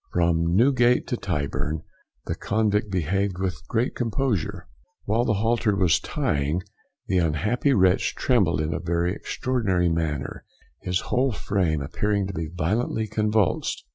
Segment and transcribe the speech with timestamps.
[0.11, 1.83] From Newgate to Tyburn
[2.25, 4.67] the convict behaved with great composure.
[5.05, 6.63] While the halter was tying,
[7.05, 10.43] the unhappy wretch trembled in a very extraordinary manner,
[10.81, 13.85] his whole frame appearing to be violently convulsed.